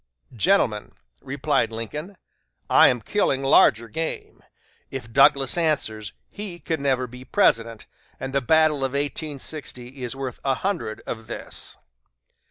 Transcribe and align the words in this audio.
"Gentlemen," 0.33 0.93
replied 1.21 1.71
Lincoln, 1.71 2.17
"I 2.71 2.87
am 2.87 3.01
killing 3.01 3.43
larger 3.43 3.87
game; 3.87 4.41
if 4.89 5.13
Douglas 5.13 5.59
answers, 5.59 6.11
he 6.31 6.57
can 6.59 6.81
never 6.81 7.05
be 7.05 7.23
President, 7.23 7.85
and 8.19 8.33
the 8.33 8.41
battle 8.41 8.77
of 8.77 8.93
1860 8.93 10.01
is 10.01 10.15
worth 10.15 10.39
a 10.43 10.55
hundred 10.55 11.03
of 11.05 11.27
this." 11.27 11.77